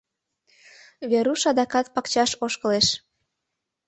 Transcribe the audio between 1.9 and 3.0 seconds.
пакчаш ошкылеш.